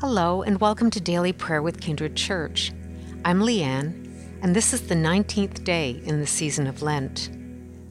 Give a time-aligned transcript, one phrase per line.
[0.00, 2.72] Hello, and welcome to Daily Prayer with Kindred Church.
[3.24, 4.10] I'm Leanne,
[4.42, 7.30] and this is the 19th day in the season of Lent.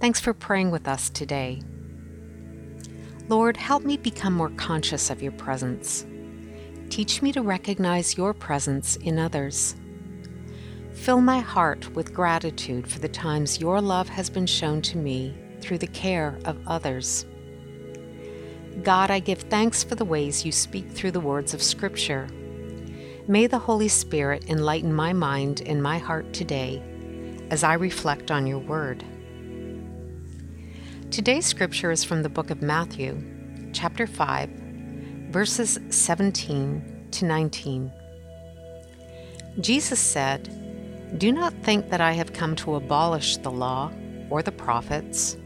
[0.00, 1.60] Thanks for praying with us today.
[3.28, 6.06] Lord, help me become more conscious of your presence.
[6.88, 9.76] Teach me to recognize your presence in others.
[10.94, 15.36] Fill my heart with gratitude for the times your love has been shown to me
[15.60, 17.26] through the care of others.
[18.82, 22.28] God, I give thanks for the ways you speak through the words of Scripture.
[23.28, 26.82] May the Holy Spirit enlighten my mind and my heart today
[27.50, 29.04] as I reflect on your word.
[31.10, 33.22] Today's scripture is from the book of Matthew,
[33.72, 34.48] chapter 5,
[35.28, 37.92] verses 17 to 19.
[39.58, 43.92] Jesus said, Do not think that I have come to abolish the law
[44.30, 45.36] or the prophets.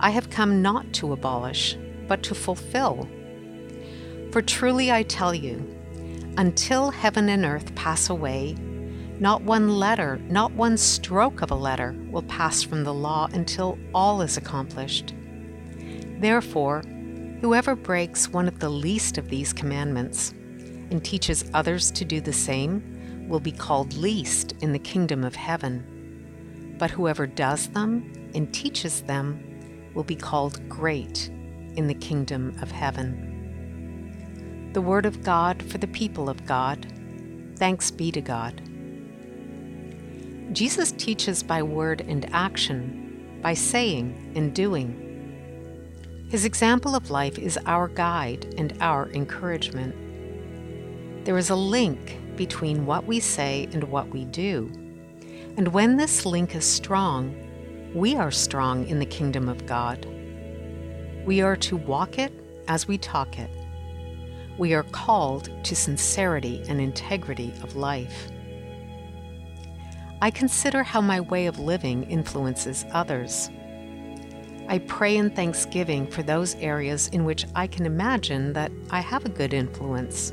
[0.00, 3.08] I have come not to abolish, but to fulfill.
[4.32, 5.74] For truly I tell you,
[6.36, 8.56] until heaven and earth pass away,
[9.20, 13.78] not one letter, not one stroke of a letter will pass from the law until
[13.94, 15.14] all is accomplished.
[16.18, 16.82] Therefore,
[17.40, 20.32] whoever breaks one of the least of these commandments
[20.90, 25.36] and teaches others to do the same will be called least in the kingdom of
[25.36, 26.74] heaven.
[26.78, 31.30] But whoever does them and teaches them will be called great
[31.76, 34.70] in the kingdom of heaven.
[34.72, 36.86] The Word of God for the people of God.
[37.56, 38.60] Thanks be to God.
[40.52, 45.00] Jesus teaches by word and action, by saying and doing.
[46.28, 49.94] His example of life is our guide and our encouragement.
[51.24, 54.70] There is a link between what we say and what we do.
[55.56, 57.34] And when this link is strong,
[57.94, 60.06] we are strong in the kingdom of God.
[61.24, 62.32] We are to walk it
[62.68, 63.50] as we talk it.
[64.58, 68.28] We are called to sincerity and integrity of life.
[70.20, 73.50] I consider how my way of living influences others.
[74.68, 79.24] I pray in thanksgiving for those areas in which I can imagine that I have
[79.24, 80.30] a good influence.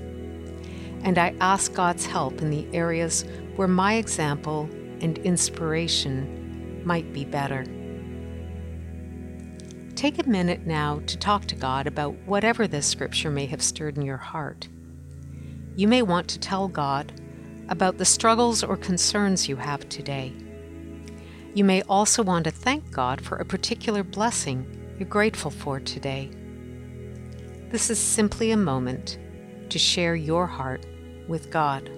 [1.03, 3.25] And I ask God's help in the areas
[3.55, 4.69] where my example
[4.99, 7.65] and inspiration might be better.
[9.95, 13.97] Take a minute now to talk to God about whatever this scripture may have stirred
[13.97, 14.67] in your heart.
[15.75, 17.13] You may want to tell God
[17.69, 20.33] about the struggles or concerns you have today.
[21.53, 24.65] You may also want to thank God for a particular blessing
[24.97, 26.29] you're grateful for today.
[27.69, 29.17] This is simply a moment
[29.69, 30.85] to share your heart
[31.27, 31.89] with God.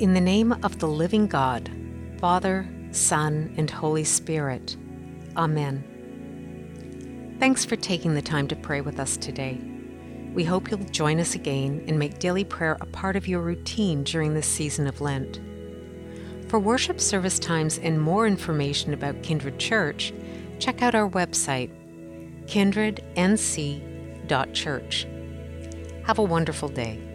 [0.00, 1.68] In the name of the living God,
[2.20, 4.76] Father, Son, and Holy Spirit.
[5.36, 5.82] Amen.
[7.40, 9.60] Thanks for taking the time to pray with us today.
[10.32, 14.04] We hope you'll join us again and make daily prayer a part of your routine
[14.04, 15.40] during this season of Lent.
[16.46, 20.12] For worship service times and more information about Kindred Church,
[20.60, 21.72] check out our website,
[22.46, 25.06] kindrednc.church.
[26.04, 27.07] Have a wonderful day.